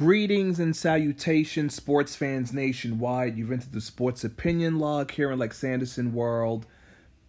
[0.00, 3.36] Greetings and salutations, sports fans nationwide.
[3.36, 6.64] You've entered the Sports Opinion Log here in Lex Sanderson World.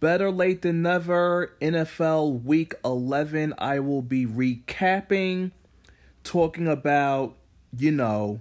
[0.00, 1.54] Better late than never.
[1.60, 3.52] NFL Week 11.
[3.58, 5.50] I will be recapping,
[6.24, 7.36] talking about,
[7.76, 8.40] you know,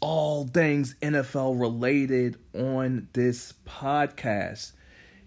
[0.00, 4.72] all things NFL related on this podcast.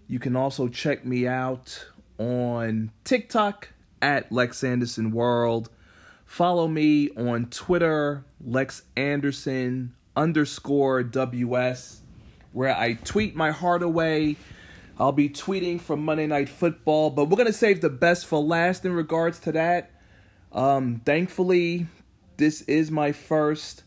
[0.06, 1.84] You can also check me out
[2.16, 3.70] on TikTok
[4.00, 5.68] at Lex Sanderson World
[6.30, 12.02] Follow me on Twitter, Lex Anderson underscore WS,
[12.52, 14.36] where I tweet my heart away.
[14.96, 18.40] I'll be tweeting from Monday Night Football, but we're going to save the best for
[18.40, 19.90] last in regards to that.
[20.52, 21.88] Um, thankfully,
[22.36, 23.82] this is my first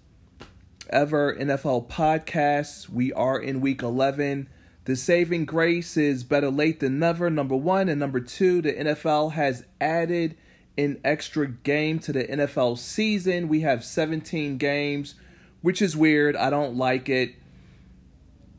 [0.90, 2.90] ever NFL podcast.
[2.90, 4.50] We are in week 11.
[4.84, 7.88] The saving grace is better late than never, number one.
[7.88, 10.36] And number two, the NFL has added
[10.78, 13.48] an extra game to the NFL season.
[13.48, 15.16] We have 17 games,
[15.62, 16.36] which is weird.
[16.36, 17.36] I don't like it.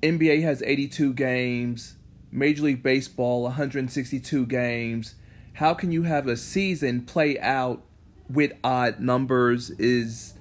[0.02, 1.96] NBA has 82 games,
[2.30, 5.14] Major League Baseball 162 games.
[5.54, 7.82] How can you have a season play out
[8.28, 10.34] with odd numbers is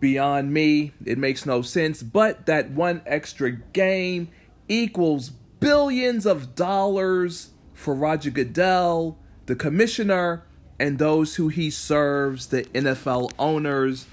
[0.00, 0.92] beyond me.
[1.04, 4.28] It makes no sense, but that one extra game
[4.68, 10.44] equals billions of dollars for Roger Goodell, the commissioner,
[10.78, 14.06] and those who he serves, the NFL owners.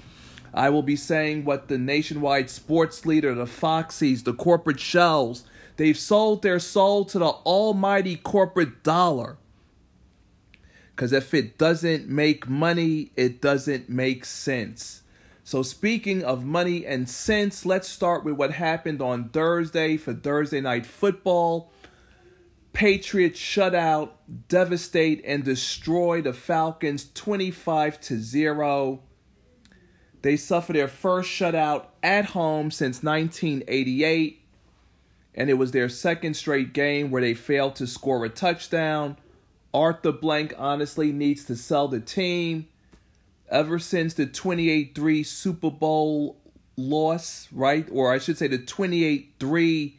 [0.54, 5.44] I will be saying what the nationwide sports leader, the Foxies, the corporate shells,
[5.76, 9.38] they've sold their soul to the almighty corporate dollar.
[10.94, 15.02] Because if it doesn't make money, it doesn't make sense.
[15.44, 20.60] So, speaking of money and sense, let's start with what happened on Thursday for Thursday
[20.60, 21.72] Night Football.
[22.72, 24.16] Patriots shut out,
[24.48, 29.02] devastate, and destroy the Falcons 25 to 0.
[30.22, 34.42] They suffer their first shutout at home since 1988,
[35.34, 39.16] and it was their second straight game where they failed to score a touchdown.
[39.74, 42.68] Arthur Blank honestly needs to sell the team.
[43.50, 46.38] Ever since the 28 3 Super Bowl
[46.76, 47.86] loss, right?
[47.92, 49.98] Or I should say the 28 3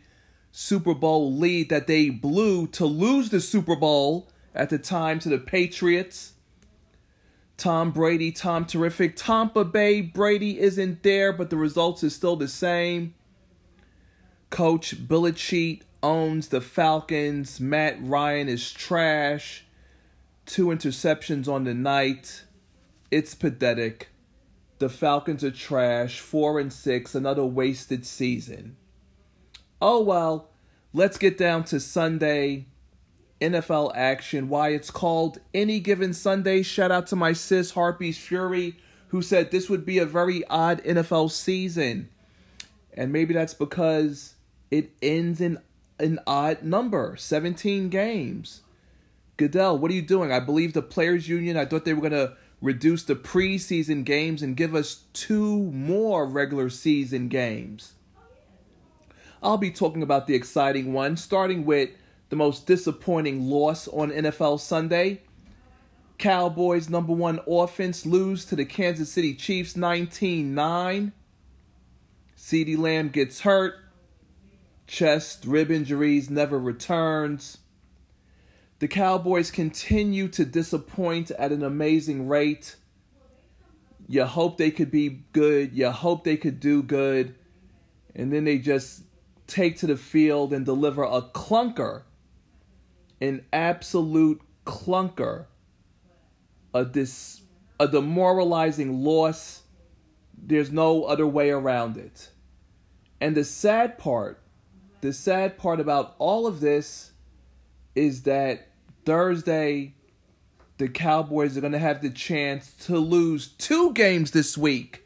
[0.56, 5.30] Super Bowl lead that they blew to lose the Super Bowl at the time to
[5.30, 6.34] the Patriots.
[7.58, 9.16] Tom Brady, Tom terrific.
[9.16, 13.16] Tampa Bay, Brady isn't there, but the results is still the same.
[14.52, 17.59] Coach Belichick owns the Falcons.
[17.59, 19.66] Matt Ryan is trash.
[20.46, 22.44] Two interceptions on the night.
[23.09, 24.09] It's pathetic.
[24.78, 26.20] The Falcons are trash.
[26.20, 27.16] Four and six.
[27.16, 28.78] Another wasted season.
[29.86, 30.48] Oh well,
[30.94, 32.68] let's get down to Sunday
[33.42, 34.48] NFL action.
[34.48, 36.62] Why it's called Any Given Sunday.
[36.62, 38.78] Shout out to my sis Harpies Fury,
[39.10, 42.08] who said this would be a very odd NFL season.
[42.94, 44.36] And maybe that's because
[44.72, 45.60] it ends in
[46.00, 48.62] an odd number 17 games.
[49.36, 50.32] Goodell, what are you doing?
[50.32, 54.42] I believe the Players Union, I thought they were going to reduce the preseason games
[54.42, 57.96] and give us two more regular season games.
[59.44, 61.90] I'll be talking about the exciting one, starting with
[62.30, 65.22] the most disappointing loss on NFL Sunday.
[66.18, 71.12] Cowboys' number one offense lose to the Kansas City Chiefs 19 9.
[72.38, 73.76] CeeDee Lamb gets hurt.
[74.88, 77.58] Chest, rib injuries, never returns.
[78.80, 82.78] The Cowboys continue to disappoint at an amazing rate.
[84.08, 85.74] You hope they could be good.
[85.74, 87.36] You hope they could do good.
[88.16, 89.03] And then they just
[89.53, 92.02] take to the field and deliver a clunker,
[93.22, 95.46] an absolute clunker,
[96.74, 97.41] a dis,
[97.80, 99.62] a demoralizing loss.
[100.36, 102.31] There's no other way around it.
[103.22, 104.41] And the sad part,
[105.02, 107.12] the sad part about all of this
[107.96, 108.70] is that
[109.06, 109.94] Thursday
[110.80, 115.03] the Cowboys are going to have the chance to lose two games this week.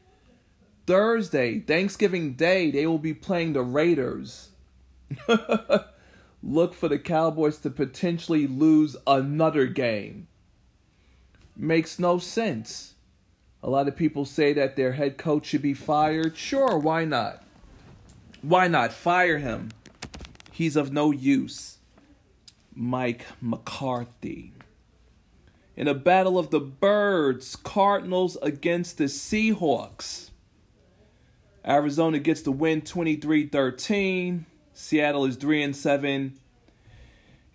[0.87, 4.49] Thursday, Thanksgiving Day, they will be playing the Raiders.
[6.43, 10.28] Look for the Cowboys to potentially lose another game.
[11.57, 12.93] Makes no sense.
[13.61, 16.37] A lot of people say that their head coach should be fired.
[16.37, 17.43] Sure, why not?
[18.41, 19.72] Why not fire him?
[20.51, 21.79] He's of no use.
[22.73, 24.53] Mike McCarthy.
[25.75, 30.29] In a battle of the birds, Cardinals against the Seahawks.
[31.67, 34.46] Arizona gets the win 23-13.
[34.73, 36.40] Seattle is 3 and 7.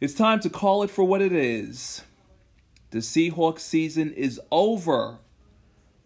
[0.00, 2.02] It's time to call it for what it is.
[2.90, 5.18] The Seahawks season is over.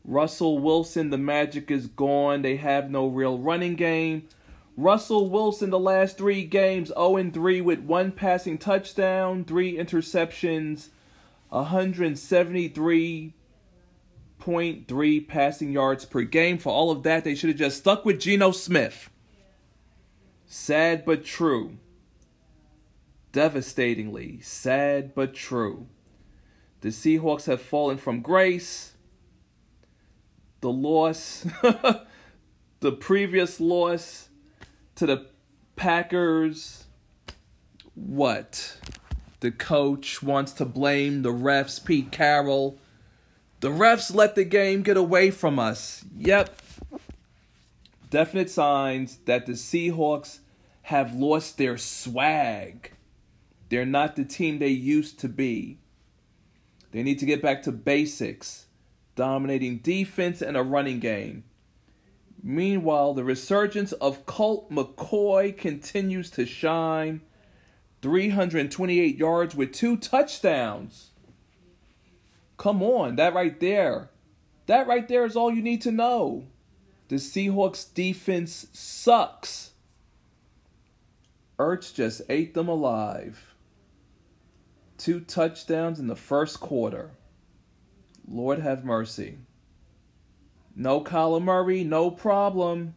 [0.04, 2.42] Russell Wilson, the magic is gone.
[2.42, 4.28] They have no real running game.
[4.76, 10.90] Russell Wilson, the last three games, 0 3 with one passing touchdown, three interceptions,
[14.40, 16.58] 173.3 passing yards per game.
[16.58, 19.10] For all of that, they should have just stuck with Geno Smith.
[20.46, 21.78] Sad but true.
[23.32, 25.88] Devastatingly sad but true.
[26.80, 28.92] The Seahawks have fallen from grace.
[30.60, 31.46] The loss,
[32.80, 34.28] the previous loss
[34.94, 35.26] to the
[35.74, 36.84] Packers.
[37.94, 38.78] What?
[39.40, 42.78] The coach wants to blame the refs, Pete Carroll.
[43.66, 46.04] The refs let the game get away from us.
[46.16, 46.62] Yep.
[48.10, 50.38] Definite signs that the Seahawks
[50.82, 52.92] have lost their swag.
[53.68, 55.78] They're not the team they used to be.
[56.92, 58.66] They need to get back to basics,
[59.16, 61.42] dominating defense and a running game.
[62.40, 67.20] Meanwhile, the resurgence of Colt McCoy continues to shine.
[68.00, 71.10] 328 yards with two touchdowns.
[72.56, 74.10] Come on, that right there.
[74.66, 76.46] That right there is all you need to know.
[77.08, 79.70] The Seahawks defense sucks.
[81.58, 83.54] Ertz just ate them alive.
[84.98, 87.12] Two touchdowns in the first quarter.
[88.28, 89.38] Lord have mercy.
[90.74, 92.94] No Kyler Murray, no problem.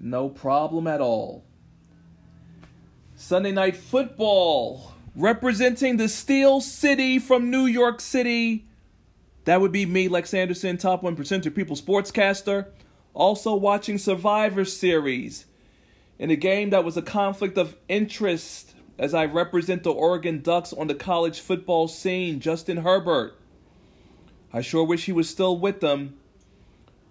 [0.00, 1.44] No problem at all.
[3.14, 8.66] Sunday Night Football, representing the Steel City from New York City.
[9.44, 12.66] That would be me, Lex Anderson, top one percenter, people sportscaster.
[13.14, 15.46] Also watching Survivor Series
[16.18, 20.72] in a game that was a conflict of interest as I represent the Oregon Ducks
[20.72, 23.38] on the college football scene, Justin Herbert.
[24.52, 26.18] I sure wish he was still with them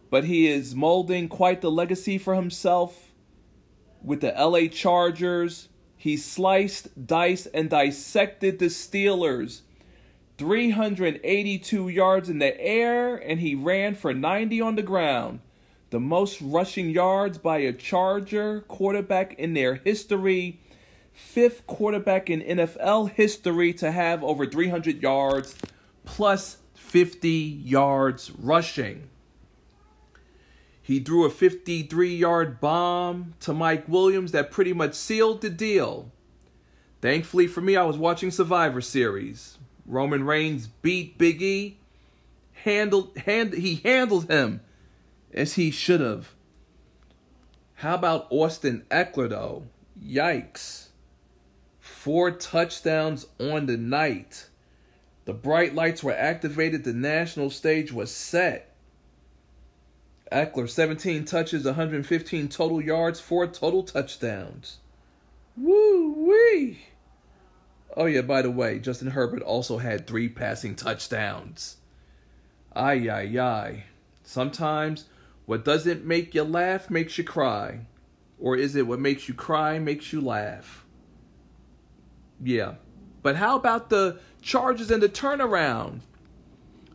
[0.10, 3.12] but he is molding quite the legacy for himself
[4.02, 5.68] with the LA Chargers.
[6.06, 9.62] He sliced, diced, and dissected the Steelers.
[10.38, 15.40] 382 yards in the air, and he ran for 90 on the ground.
[15.90, 20.60] The most rushing yards by a Charger quarterback in their history.
[21.12, 25.56] Fifth quarterback in NFL history to have over 300 yards
[26.06, 29.10] plus 50 yards rushing.
[30.86, 36.12] He threw a 53 yard bomb to Mike Williams that pretty much sealed the deal.
[37.02, 39.58] Thankfully for me, I was watching Survivor Series.
[39.88, 41.80] Roman Reigns beat Big E.
[42.54, 44.62] Handled, hand, he handled him
[45.34, 46.36] as he should have.
[47.74, 49.64] How about Austin Ekeler, though?
[50.00, 50.90] Yikes.
[51.80, 54.50] Four touchdowns on the night.
[55.26, 58.75] The bright lights were activated, the national stage was set.
[60.32, 64.80] Ekeler, 17 touches, 115 total yards, 4 total touchdowns.
[65.56, 66.80] Woo wee!
[67.96, 71.78] Oh, yeah, by the way, Justin Herbert also had three passing touchdowns.
[72.76, 73.84] Ay, ay, ay.
[74.24, 75.06] Sometimes
[75.46, 77.86] what doesn't make you laugh makes you cry.
[78.40, 80.86] Or is it what makes you cry makes you laugh?
[82.44, 82.76] Yeah.
[83.22, 86.02] But how about the Chargers and the turnaround?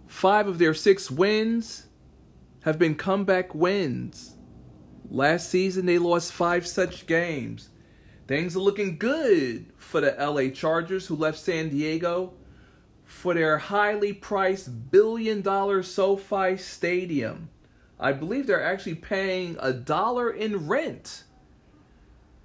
[0.07, 1.87] Five of their six wins
[2.63, 4.37] have been comeback wins.
[5.11, 7.71] Last season, they lost five such games.
[8.27, 12.35] Things are looking good for the LA Chargers, who left San Diego
[13.05, 17.49] for their highly priced billion dollar SoFi Stadium.
[17.99, 21.25] I believe they're actually paying a dollar in rent,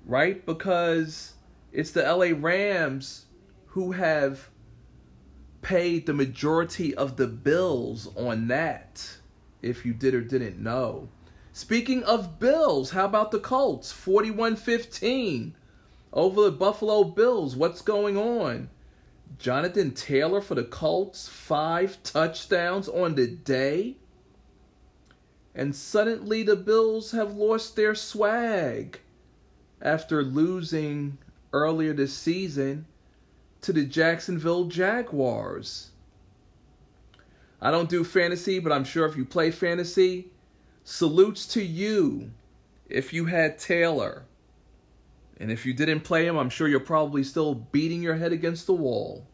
[0.06, 0.44] right?
[0.44, 1.34] Because
[1.72, 3.26] it's the LA Rams
[3.68, 4.50] who have
[5.62, 9.18] paid the majority of the bills on that
[9.66, 11.10] if you did or didn't know.
[11.52, 13.92] Speaking of Bills, how about the Colts?
[13.92, 15.56] 41 15
[16.14, 17.56] over the Buffalo Bills.
[17.56, 18.70] What's going on?
[19.40, 23.98] Jonathan Taylor for the Colts, five touchdowns on the day.
[25.54, 29.00] And suddenly the Bills have lost their swag
[29.82, 31.18] after losing
[31.54, 32.86] earlier this season
[33.62, 35.92] to the Jacksonville Jaguars.
[37.62, 40.28] I don't do fantasy, but I'm sure if you play fantasy,
[40.84, 42.32] salutes to you
[42.90, 44.26] if you had Taylor.
[45.40, 48.68] And if you didn't play him, I'm sure you're probably still beating your head against
[48.68, 49.26] the wall.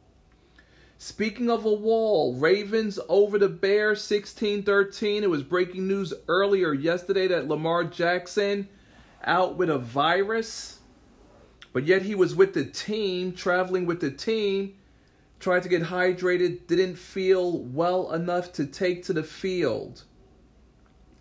[0.98, 5.24] Speaking of a wall, Ravens over the Bears 16 13.
[5.24, 8.68] It was breaking news earlier yesterday that Lamar Jackson
[9.24, 10.80] out with a virus,
[11.74, 14.76] but yet he was with the team, traveling with the team
[15.42, 20.04] tried to get hydrated, didn't feel well enough to take to the field.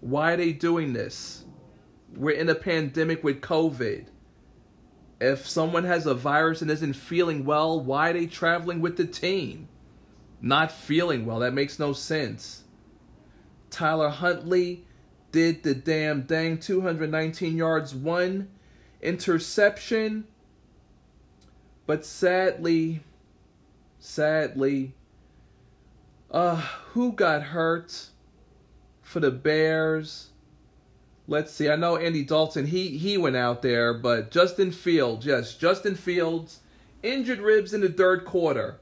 [0.00, 1.44] Why are they doing this?
[2.14, 4.06] We're in a pandemic with COVID.
[5.20, 9.06] If someone has a virus and isn't feeling well, why are they traveling with the
[9.06, 9.68] team?
[10.40, 11.40] Not feeling well.
[11.40, 12.64] That makes no sense.
[13.70, 14.84] Tyler Huntley
[15.32, 18.48] did the damn thing 219 yards, one
[19.00, 20.26] interception.
[21.86, 23.02] But sadly,
[24.00, 24.94] sadly,
[26.30, 28.08] uh, who got hurt
[29.02, 30.30] for the Bears?
[31.28, 31.70] Let's see.
[31.70, 32.66] I know Andy Dalton.
[32.66, 36.60] He he went out there, but Justin Fields, yes, Justin Fields,
[37.04, 38.80] injured ribs in the third quarter,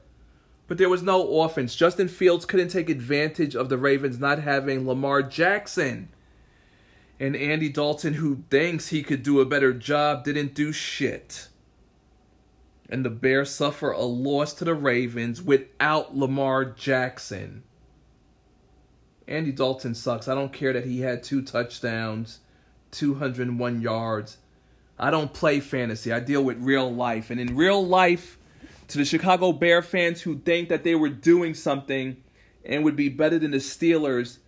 [0.67, 1.75] but there was no offense.
[1.75, 6.09] Justin Fields couldn't take advantage of the Ravens not having Lamar Jackson,
[7.19, 11.49] and Andy Dalton, who thinks he could do a better job, didn't do shit
[12.89, 17.63] and the Bears suffer a loss to the Ravens without Lamar Jackson.
[19.27, 20.27] Andy Dalton sucks.
[20.27, 22.39] I don't care that he had two touchdowns,
[22.91, 24.37] 201 yards.
[24.97, 26.11] I don't play fantasy.
[26.11, 27.29] I deal with real life.
[27.29, 28.39] And in real life,
[28.87, 32.17] to the Chicago Bear fans who think that they were doing something
[32.65, 34.39] and would be better than the Steelers,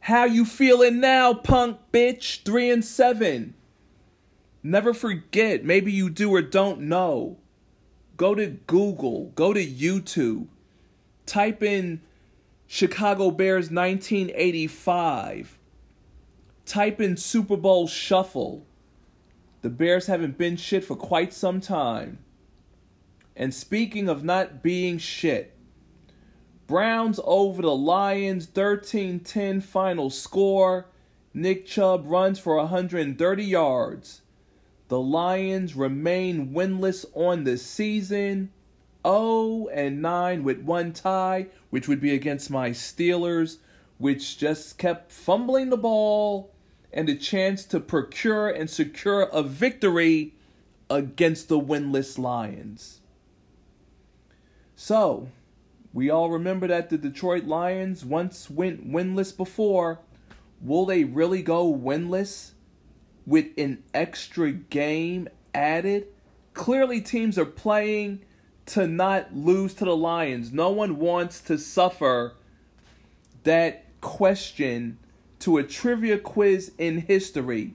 [0.00, 2.42] how you feeling now, punk bitch?
[2.42, 3.54] 3 and 7.
[4.62, 7.38] Never forget, maybe you do or don't know
[8.20, 10.48] Go to Google, go to YouTube,
[11.24, 12.02] type in
[12.66, 15.58] Chicago Bears 1985,
[16.66, 18.66] type in Super Bowl Shuffle.
[19.62, 22.18] The Bears haven't been shit for quite some time.
[23.34, 25.56] And speaking of not being shit,
[26.66, 30.88] Browns over the Lions 13 10 final score.
[31.32, 34.20] Nick Chubb runs for 130 yards.
[34.90, 38.50] The Lions remain winless on the season.
[39.06, 43.58] 0 and 9 with one tie, which would be against my Steelers,
[43.98, 46.52] which just kept fumbling the ball
[46.92, 50.34] and a chance to procure and secure a victory
[50.90, 52.98] against the winless Lions.
[54.74, 55.28] So,
[55.92, 60.00] we all remember that the Detroit Lions once went winless before.
[60.60, 62.54] Will they really go winless
[63.26, 66.06] with an extra game added.
[66.54, 68.20] Clearly, teams are playing
[68.66, 70.52] to not lose to the Lions.
[70.52, 72.34] No one wants to suffer
[73.44, 74.98] that question
[75.40, 77.74] to a trivia quiz in history.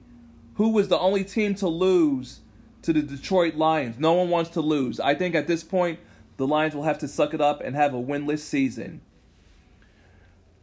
[0.56, 2.40] Who was the only team to lose
[2.84, 4.00] to the Detroit Lions?
[4.00, 5.00] No one wants to lose.
[5.00, 6.00] I think at this point,
[6.38, 9.02] the Lions will have to suck it up and have a winless season.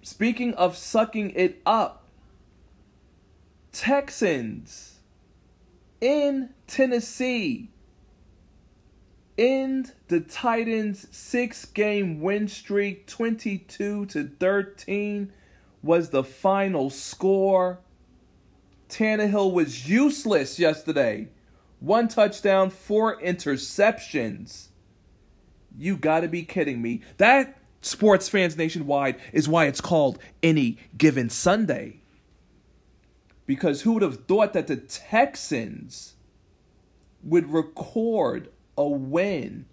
[0.02, 2.01] Speaking of sucking it up,
[3.72, 4.98] Texans
[6.00, 7.70] in Tennessee
[9.38, 15.32] end the Titans' six game win streak 22 to 13
[15.82, 17.80] was the final score.
[18.90, 21.28] Tannehill was useless yesterday.
[21.80, 24.68] One touchdown, four interceptions.
[25.76, 27.00] You gotta be kidding me.
[27.16, 32.01] That, sports fans nationwide, is why it's called Any Given Sunday.
[33.46, 36.14] Because who would have thought that the Texans
[37.22, 39.66] would record a win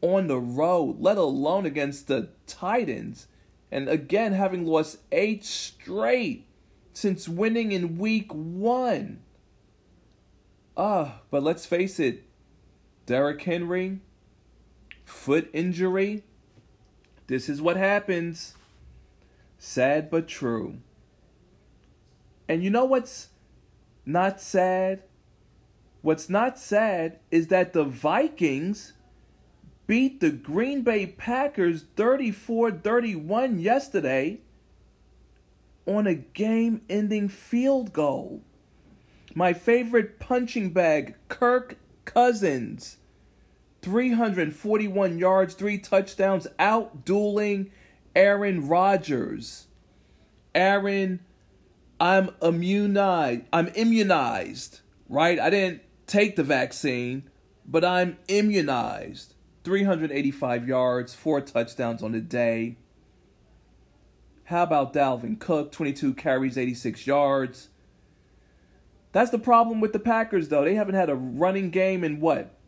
[0.00, 3.26] on the road, let alone against the Titans?
[3.70, 6.46] And again, having lost eight straight
[6.92, 9.22] since winning in week one.
[10.76, 12.24] Ah, but let's face it,
[13.06, 14.00] Derrick Henry,
[15.04, 16.22] foot injury.
[17.26, 18.54] This is what happens.
[19.58, 20.78] Sad but true.
[22.48, 23.28] And you know what's
[24.04, 25.02] not sad?
[26.02, 28.94] What's not sad is that the Vikings
[29.86, 34.40] beat the Green Bay Packers 34 31 yesterday
[35.86, 38.42] on a game ending field goal.
[39.34, 42.98] My favorite punching bag, Kirk Cousins.
[43.80, 47.70] 341 yards, three touchdowns, out dueling
[48.14, 49.66] Aaron Rodgers.
[50.54, 51.20] Aaron
[52.02, 53.42] I'm immunized.
[53.52, 55.38] I'm immunized, right?
[55.38, 57.30] I didn't take the vaccine,
[57.64, 59.34] but I'm immunized.
[59.62, 62.76] 385 yards, four touchdowns on the day.
[64.46, 65.70] How about Dalvin Cook?
[65.70, 67.68] 22 carries, 86 yards.
[69.12, 70.64] That's the problem with the Packers, though.
[70.64, 72.58] They haven't had a running game in what?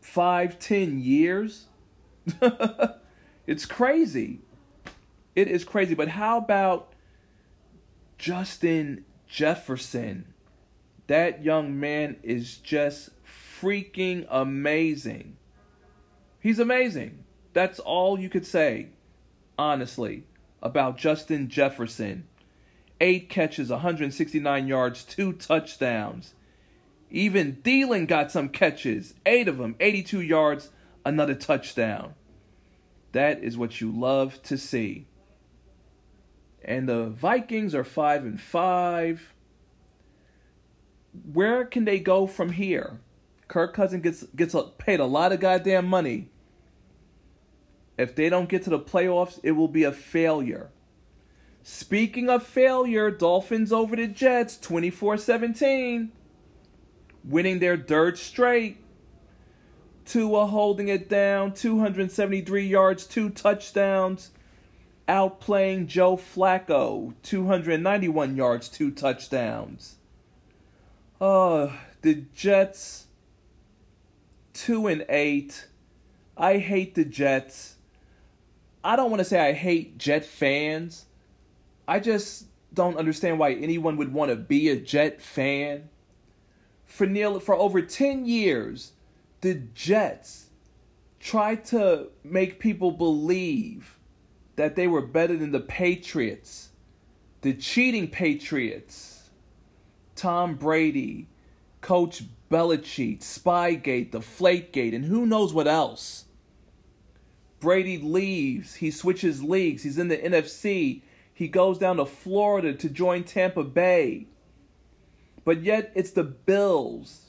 [0.00, 1.66] Five, ten years?
[3.46, 4.40] it's crazy.
[5.34, 5.94] It is crazy.
[5.94, 6.94] But how about
[8.18, 10.32] Justin Jefferson.
[11.06, 13.10] That young man is just
[13.60, 15.36] freaking amazing.
[16.40, 17.24] He's amazing.
[17.52, 18.88] That's all you could say,
[19.58, 20.24] honestly,
[20.62, 22.26] about Justin Jefferson.
[23.00, 26.34] eight catches, 169 yards, two touchdowns.
[27.10, 30.70] Even Thielen got some catches, eight of them, 82 yards,
[31.04, 32.14] another touchdown.
[33.12, 35.06] That is what you love to see.
[36.66, 39.32] And the Vikings are 5 and 5.
[41.32, 42.98] Where can they go from here?
[43.46, 46.28] Kirk Cousins gets gets paid a lot of goddamn money.
[47.96, 50.70] If they don't get to the playoffs, it will be a failure.
[51.62, 56.10] Speaking of failure, Dolphins over the Jets 24 17,
[57.24, 58.78] winning their third straight.
[60.04, 64.30] Tua holding it down, 273 yards, two touchdowns.
[65.08, 69.96] Outplaying Joe Flacco, 291 yards, two touchdowns.
[71.20, 71.68] Uh,
[72.02, 73.06] the Jets,
[74.54, 75.68] 2 and 8.
[76.36, 77.76] I hate the Jets.
[78.82, 81.06] I don't want to say I hate Jet fans
[81.88, 85.88] I just don't understand why anyone would want to be a Jet fan.
[86.84, 88.92] For nearly for over 10 years,
[89.40, 90.46] the Jets
[91.20, 93.95] tried to make people believe
[94.56, 96.70] that they were better than the Patriots,
[97.42, 99.16] the cheating Patriots.
[100.16, 101.28] Tom Brady,
[101.80, 106.24] Coach Belichick, Spygate, Deflategate, and who knows what else.
[107.60, 112.88] Brady leaves, he switches leagues, he's in the NFC, he goes down to Florida to
[112.88, 114.26] join Tampa Bay.
[115.44, 117.26] But yet it's the Bills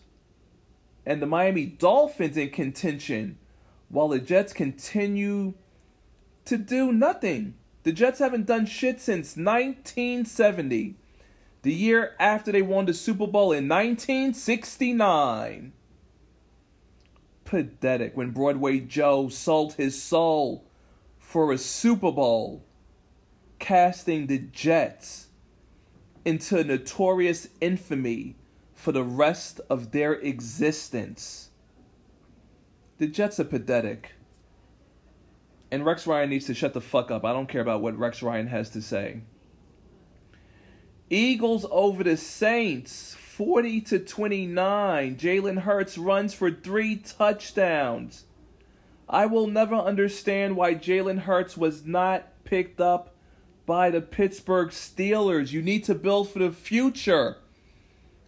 [1.06, 3.38] and the Miami Dolphins in contention
[3.90, 5.54] while the Jets continue
[6.48, 7.56] to do nothing.
[7.84, 10.96] The Jets haven't done shit since 1970,
[11.62, 15.74] the year after they won the Super Bowl in 1969.
[17.46, 20.66] Pathetic when Broadway Joe sold his soul
[21.18, 22.64] for a Super Bowl
[23.60, 25.28] casting the Jets
[26.26, 28.36] into notorious infamy
[28.74, 31.50] for the rest of their existence.
[32.98, 34.17] The Jets are pathetic.
[35.72, 37.26] And Rex Ryan needs to shut the fuck up.
[37.26, 39.22] I don't care about what Rex Ryan has to say.
[41.10, 45.16] Eagles over the Saints, 40 to 29.
[45.16, 48.26] Jalen Hurts runs for three touchdowns.
[49.10, 53.16] I will never understand why Jalen Hurts was not picked up
[53.66, 55.52] by the Pittsburgh Steelers.
[55.52, 57.38] You need to build for the future.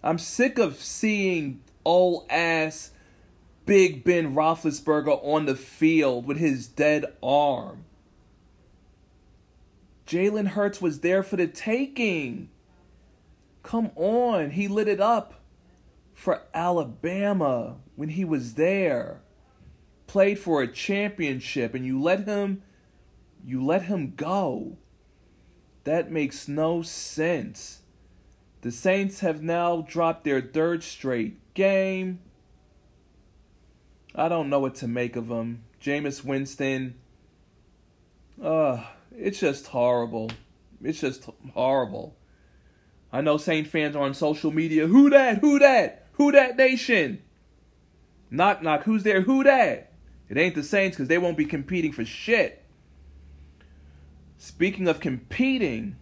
[0.02, 2.92] I'm sick of seeing old ass
[3.70, 7.86] Big Ben Roethlisberger on the field with his dead arm.
[10.08, 12.50] Jalen Hurts was there for the taking.
[13.62, 15.44] Come on, he lit it up
[16.16, 19.22] for Alabama when he was there.
[20.08, 22.64] Played for a championship and you let him
[23.46, 24.78] you let him go.
[25.84, 27.84] That makes no sense.
[28.62, 32.18] The Saints have now dropped their third straight game.
[34.16, 35.64] I don't know what to make of them.
[35.82, 36.96] Jameis Winston.
[38.42, 38.84] Uh,
[39.16, 40.32] it's just horrible.
[40.84, 42.16] It's just horrible.
[43.12, 44.88] I know Saint fans are on social media.
[44.88, 45.40] Who that?
[45.40, 46.08] Who that?
[46.14, 47.22] Who that nation?
[48.30, 48.84] Knock knock.
[48.84, 49.22] Who's there?
[49.22, 49.94] Who that?
[50.28, 52.64] It ain't the Saints because they won't be competing for shit.
[54.38, 55.98] Speaking of competing,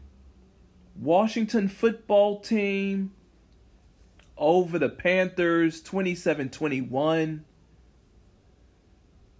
[0.95, 3.13] Washington football team
[4.37, 7.45] over the Panthers 27 21.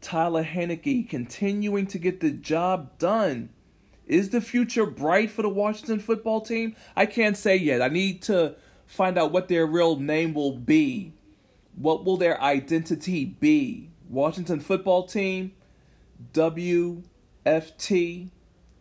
[0.02, 3.50] Taylor Heinicke continuing to get the job done.
[4.06, 6.76] Is the future bright for the Washington football team?
[6.96, 7.82] I can't say yet.
[7.82, 8.56] I need to
[8.86, 11.14] find out what their real name will be.
[11.76, 13.90] What will their identity be?
[14.10, 15.52] Washington football team,
[16.34, 17.02] WFT,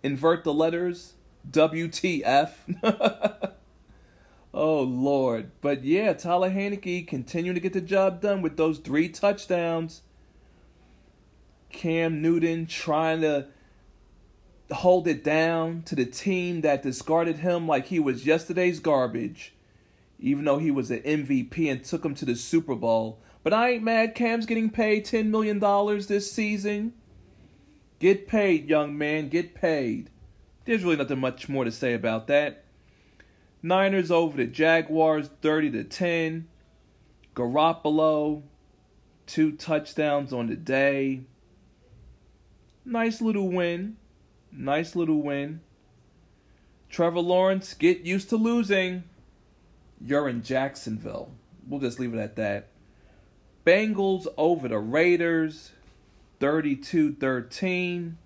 [0.03, 1.15] invert the letters
[1.51, 2.51] WTF.
[4.55, 5.51] oh Lord.
[5.61, 10.03] But yeah, Taylor Heinicke continuing to get the job done with those three touchdowns.
[11.71, 13.47] Cam Newton trying to
[14.71, 19.55] hold it down to the team that discarded him like he was yesterday's garbage,
[20.19, 23.21] even though he was an MVP and took him to the Super Bowl.
[23.43, 24.15] But I ain't mad.
[24.15, 25.61] Cam's getting paid $10 million
[26.09, 26.95] this season.
[27.99, 29.29] Get paid, young man.
[29.29, 30.11] Get paid.
[30.65, 32.65] There's really nothing much more to say about that.
[33.63, 36.49] Niners over the Jaguars 30 to 10.
[37.35, 38.43] Garoppolo,
[39.27, 41.23] two touchdowns on the day.
[42.87, 43.97] Nice little win.
[44.53, 45.61] Nice little win.
[46.89, 49.03] Trevor Lawrence, get used to losing.
[50.01, 51.33] You're in Jacksonville.
[51.67, 52.69] We'll just leave it at that.
[53.67, 55.73] Bengals over the Raiders
[56.39, 58.19] 32 13.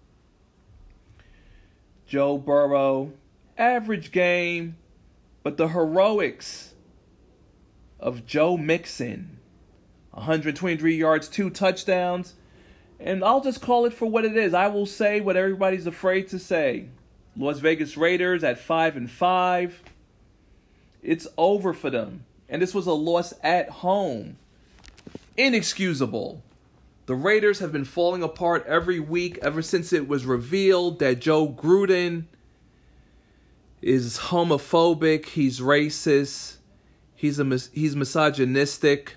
[2.07, 3.13] Joe Burrow
[3.57, 4.77] average game,
[5.43, 6.75] but the heroics
[7.99, 9.39] of Joe Mixon
[10.11, 12.35] 123 yards, two touchdowns.
[13.01, 14.53] And I'll just call it for what it is.
[14.53, 16.87] I will say what everybody's afraid to say.
[17.37, 19.83] Las Vegas Raiders at 5 and 5.
[21.03, 22.25] It's over for them.
[22.49, 24.37] And this was a loss at home.
[25.37, 26.43] Inexcusable.
[27.07, 31.49] The Raiders have been falling apart every week ever since it was revealed that Joe
[31.49, 32.25] Gruden
[33.81, 36.57] is homophobic, he's racist,
[37.15, 39.15] he's a he's misogynistic.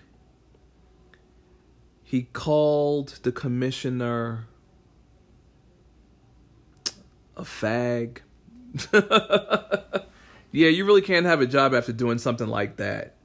[2.14, 4.46] He called the commissioner
[7.36, 8.20] a fag.
[10.52, 13.16] yeah, you really can't have a job after doing something like that.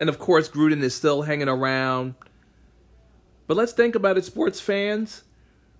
[0.00, 2.16] And of course, Gruden is still hanging around.
[3.46, 5.22] But let's think about it, sports fans.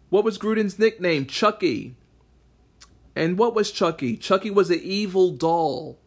[0.09, 1.27] What was Gruden's nickname?
[1.27, 1.97] Chucky.
[3.16, 4.16] And what was Chucky?
[4.16, 5.99] Chucky was an evil doll.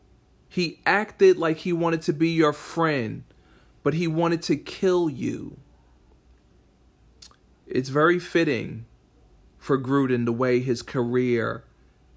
[0.48, 3.26] He acted like he wanted to be your friend,
[3.84, 5.58] but he wanted to kill you.
[7.68, 8.86] It's very fitting
[9.58, 11.64] for Gruden the way his career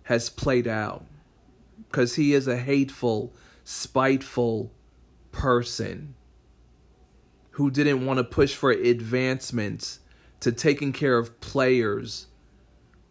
[0.05, 1.05] has played out
[1.89, 3.33] because he is a hateful,
[3.65, 4.73] spiteful
[5.33, 6.15] person
[7.53, 10.01] who didn't want to push for advancements
[10.41, 12.27] to taking care of players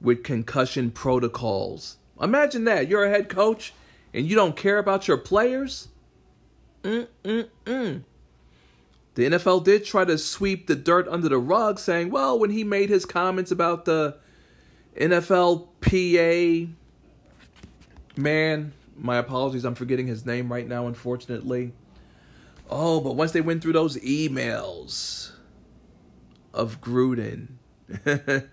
[0.01, 1.97] with concussion protocols.
[2.21, 2.87] Imagine that.
[2.87, 3.73] You're a head coach
[4.13, 5.87] and you don't care about your players?
[6.83, 8.03] Mm-mm-mm.
[9.15, 12.63] The NFL did try to sweep the dirt under the rug, saying, well, when he
[12.63, 14.17] made his comments about the
[14.97, 16.69] NFLPA
[18.17, 21.73] man, my apologies, I'm forgetting his name right now, unfortunately.
[22.69, 25.32] Oh, but once they went through those emails
[26.54, 27.47] of Gruden,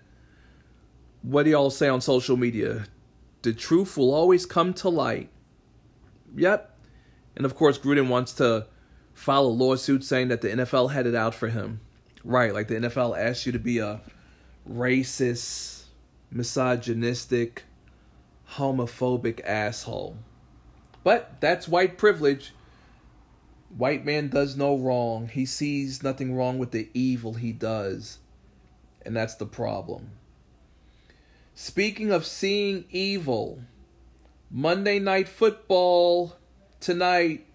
[1.21, 2.85] what do y'all say on social media?
[3.41, 5.29] The truth will always come to light.
[6.35, 6.69] Yep.
[7.35, 8.67] And of course, Gruden wants to
[9.13, 11.79] file a lawsuit saying that the NFL had it out for him.
[12.23, 14.01] Right, like the NFL asked you to be a
[14.69, 15.83] racist,
[16.31, 17.63] misogynistic,
[18.51, 20.17] homophobic asshole.
[21.03, 22.53] But that's white privilege.
[23.75, 25.27] White man does no wrong.
[25.27, 28.19] He sees nothing wrong with the evil he does.
[29.05, 30.11] And that's the problem.
[31.55, 33.59] Speaking of seeing evil,
[34.49, 36.37] Monday Night Football
[36.79, 37.45] tonight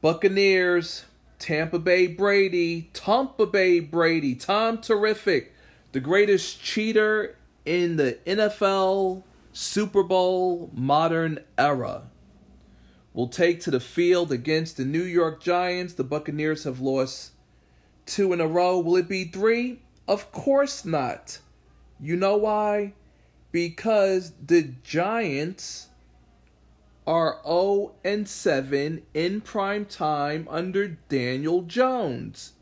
[0.00, 1.04] Buccaneers,
[1.38, 5.54] Tampa Bay Brady, Tampa Bay Brady, Tom Terrific,
[5.92, 7.36] the greatest cheater
[7.66, 12.04] in the NFL Super Bowl modern era,
[13.12, 15.92] will take to the field against the New York Giants.
[15.92, 17.32] The Buccaneers have lost
[18.06, 18.78] two in a row.
[18.78, 19.82] Will it be three?
[20.08, 21.40] Of course not.
[22.00, 22.94] You know why?
[23.52, 25.88] Because the Giants
[27.10, 32.52] are 0 and 7 in prime time under Daniel Jones.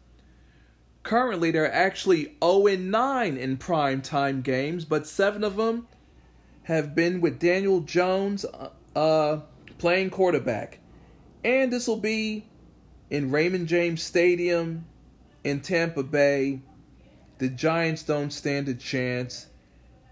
[1.02, 5.86] Currently, they're actually 0 and 9 in prime time games, but seven of them
[6.62, 9.40] have been with Daniel Jones uh, uh
[9.76, 10.78] playing quarterback.
[11.44, 12.46] And this will be
[13.10, 14.86] in Raymond James Stadium
[15.44, 16.62] in Tampa Bay.
[17.36, 19.46] The Giants don't stand a chance.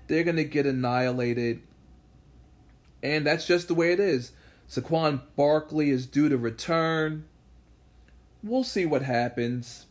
[0.08, 1.62] They're going to get annihilated.
[3.02, 4.32] And that's just the way it is.
[4.68, 7.24] Saquon Barkley is due to return.
[8.42, 9.86] We'll see what happens.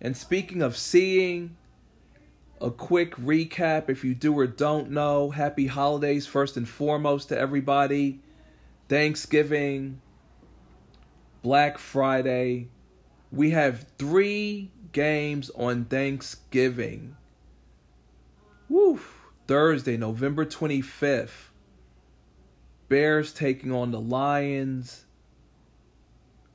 [0.00, 1.56] And speaking of seeing,
[2.60, 5.30] a quick recap if you do or don't know.
[5.30, 8.20] Happy holidays, first and foremost, to everybody.
[8.88, 10.00] Thanksgiving,
[11.42, 12.68] Black Friday.
[13.30, 17.16] We have three games on Thanksgiving.
[18.68, 19.00] Woo!
[19.46, 21.50] Thursday, November 25th.
[22.88, 25.04] Bears taking on the Lions,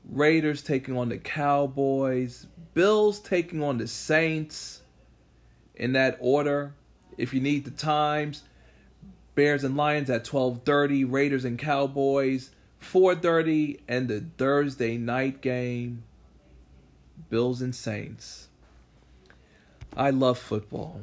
[0.09, 4.81] Raiders taking on the Cowboys, Bills taking on the Saints
[5.75, 6.73] in that order.
[7.17, 8.43] If you need the times,
[9.35, 16.03] Bears and Lions at 12:30, Raiders and Cowboys 4:30 and the Thursday night game
[17.29, 18.47] Bills and Saints.
[19.95, 21.01] I love football.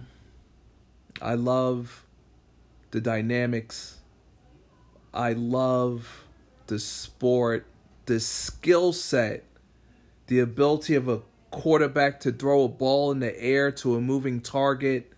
[1.21, 2.05] I love
[2.91, 3.96] the dynamics
[5.17, 6.25] I love
[6.67, 7.67] the sport,
[8.05, 9.45] the skill set,
[10.27, 14.43] the ability of a quarterback to throw a ball in the air to a moving
[14.43, 15.11] target,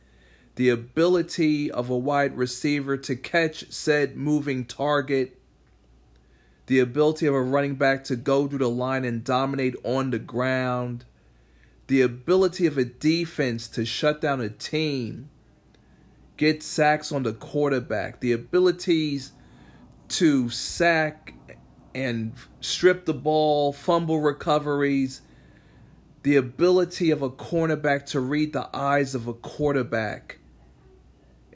[0.54, 5.36] the ability of a wide receiver to catch said moving target,
[6.66, 10.18] the ability of a running back to go through the line and dominate on the
[10.20, 11.04] ground,
[11.88, 15.28] the ability of a defense to shut down a team
[16.36, 19.32] get sacks on the quarterback, the abilities
[20.08, 21.34] to sack
[21.94, 25.22] and strip the ball, fumble recoveries,
[26.22, 30.38] the ability of a cornerback to read the eyes of a quarterback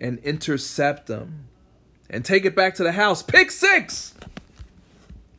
[0.01, 1.49] and intercept them
[2.11, 3.23] and take it back to the house.
[3.23, 4.15] Pick six!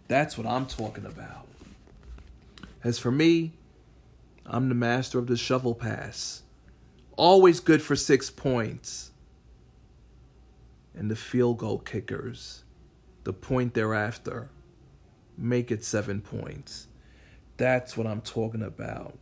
[0.07, 1.47] That's what I'm talking about.
[2.83, 3.53] As for me,
[4.45, 6.43] I'm the master of the shovel pass.
[7.15, 9.11] Always good for six points.
[10.95, 12.62] And the field goal kickers,
[13.23, 14.49] the point thereafter,
[15.37, 16.87] make it seven points.
[17.57, 19.17] That's what I'm talking about.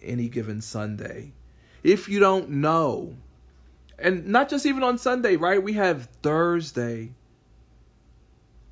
[0.00, 1.32] Any given Sunday.
[1.82, 3.16] If you don't know,
[3.98, 5.62] and not just even on Sunday, right?
[5.62, 7.12] We have Thursday,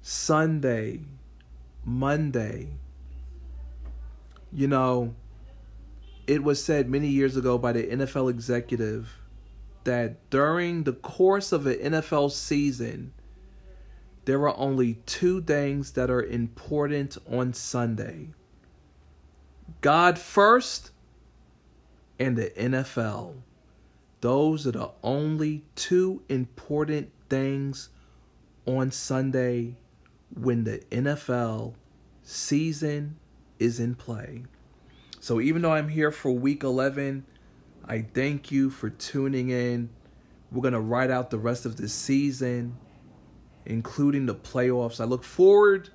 [0.02, 1.00] Sunday,
[1.84, 2.68] Monday.
[4.52, 5.14] You know,
[6.26, 9.16] it was said many years ago by the NFL executive
[9.84, 13.12] that during the course of an NFL season,
[14.24, 18.28] there are only two things that are important on Sunday
[19.80, 20.90] God first
[22.18, 23.34] and the NFL.
[24.20, 27.88] Those are the only two important things
[28.66, 29.76] on Sunday
[30.34, 31.74] when the NFL
[32.22, 33.16] season
[33.58, 34.42] is in play.
[35.18, 37.24] So even though I'm here for week 11,
[37.86, 39.88] I thank you for tuning in.
[40.52, 42.76] We're going to ride out the rest of the season,
[43.70, 45.00] including the playoffs.
[45.00, 45.90] I look forward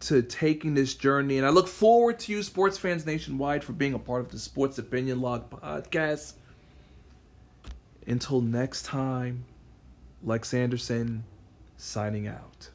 [0.00, 3.94] to taking this journey, and I look forward to you, sports fans nationwide, for being
[3.94, 6.34] a part of the Sports Opinion Log podcast.
[8.06, 9.46] Until next time,
[10.22, 11.24] Lex Anderson
[11.78, 12.68] signing out.